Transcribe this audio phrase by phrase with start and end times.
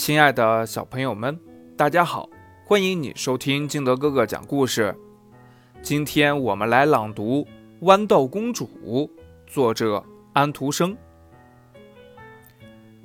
[0.00, 1.38] 亲爱的小朋友们，
[1.76, 2.30] 大家好！
[2.64, 4.96] 欢迎你收听金德哥哥讲故事。
[5.82, 7.46] 今天我们来朗读
[7.84, 8.66] 《豌豆公主》，
[9.46, 10.02] 作者
[10.32, 10.96] 安徒生。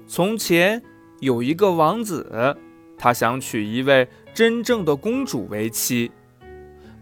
[0.08, 0.82] 从前
[1.20, 2.56] 有一个王子，
[2.98, 6.10] 他想娶一位真正的公主为妻，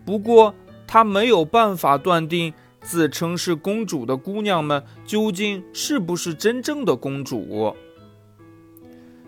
[0.03, 0.55] 不过
[0.87, 2.51] 他没有办法断定
[2.81, 7.75] 自称是公主的姑娘们究竟是不是真正的公主。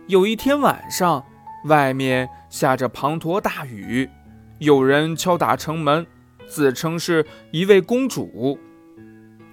[0.08, 1.26] 有一天晚上，
[1.64, 4.08] 外面下着滂沱大雨，
[4.60, 6.06] 有人敲打城门，
[6.46, 8.60] 自称是一位公主。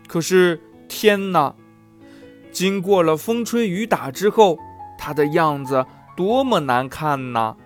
[0.07, 1.55] 可是天哪！
[2.51, 4.59] 经过了风吹雨打之后，
[4.99, 7.57] 她的样子多么难看呐！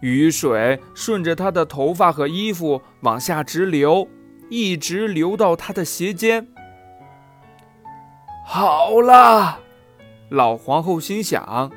[0.00, 4.08] 雨水顺着她的头发和衣服往下直流，
[4.48, 6.46] 一直流到她的鞋尖。
[8.46, 9.58] 好了，
[10.28, 11.72] 老皇后心想。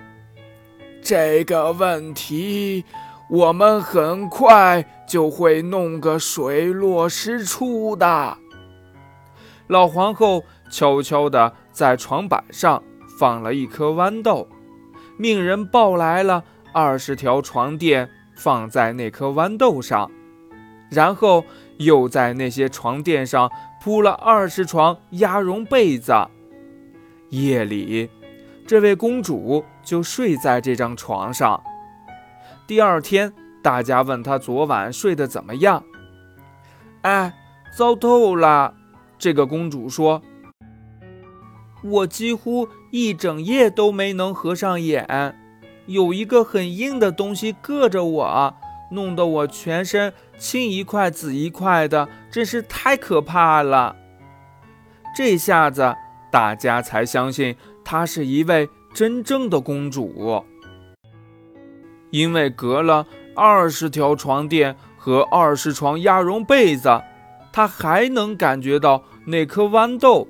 [1.06, 2.84] 这个问题，
[3.30, 8.36] 我们很快就会弄个水落石出的。
[9.68, 12.82] 老皇后悄悄地在床板上
[13.20, 14.48] 放了一颗豌豆，
[15.16, 20.10] 命人抱来了二十条床垫，放在那颗豌豆上，
[20.90, 21.46] 然后
[21.78, 26.14] 又在那些床垫上铺了二十床鸭绒被子。
[27.30, 28.10] 夜里。
[28.68, 31.62] 这位公主就睡在这张床上。
[32.66, 35.84] 第二天，大家问她昨晚睡得怎么样？
[37.02, 37.34] 哎，
[37.78, 38.74] 糟透了！
[39.20, 40.24] 这个公主说
[41.84, 45.38] ：“我几乎一整夜都没能合上眼，
[45.86, 48.56] 有一个很硬的东西硌着我，
[48.90, 53.96] 弄得我全身青一块紫一块的，真是太可怕了。”
[55.16, 55.96] 这下子，
[56.36, 57.56] 大家才相信。
[57.82, 60.44] 她是一位真正的公主，
[62.10, 67.02] 因为隔了二十条床垫和二十床鸭绒被子，
[67.54, 70.28] 她还能感觉到那颗豌豆。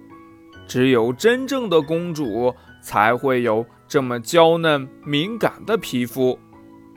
[0.68, 2.53] 只有真正的公主
[2.84, 6.38] 才会有这么娇嫩敏感的皮肤。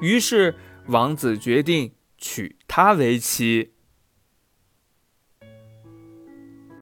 [0.02, 0.54] 于是，
[0.88, 3.70] 王子决定娶她为妻。